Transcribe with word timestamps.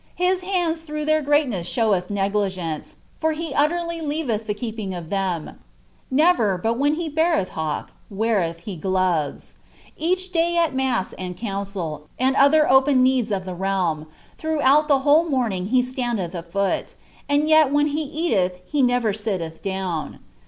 Ilis 0.19 0.41
htodi 0.41 0.83
tliruugh 0.83 1.05
their 1.05 1.21
greatness 1.21 1.69
shewelh 1.69 2.09
negligence, 2.09 2.95
for 3.19 3.33
he 3.33 3.53
utterly 3.53 3.99
loavcih 4.01 4.47
ihc 4.47 4.57
keeping 4.57 4.95
of 4.95 5.11
them; 5.11 5.59
never, 6.09 6.57
but 6.57 6.79
when 6.79 6.95
he 6.95 7.07
beareih 7.07 7.49
hawks, 7.49 7.91
wesreth 8.11 8.61
he 8.61 8.75
glotc*. 8.75 9.53
E^u 10.01 10.31
day 10.31 10.57
at 10.57 10.73
mass 10.73 11.13
and 11.19 11.37
council, 11.37 12.07
and 12.17 12.35
other 12.37 12.67
open 12.67 13.03
needs 13.03 13.29
of 13.29 13.43
tlie 13.45 13.59
realm. 13.59 14.07
throughout 14.39 14.87
the 14.87 15.01
whole 15.05 15.25
morning 15.29 15.67
he 15.67 15.83
standeth 15.83 16.33
a 16.33 16.41
foot, 16.41 16.95
end 17.29 17.47
yet 17.47 17.69
wbei) 17.71 17.87
he 17.89 18.33
m 18.33 18.41
elh 18.41 18.57
he 18.65 18.81
never 18.81 19.13
Bitlelfa 19.13 19.61
down. 19.61 20.17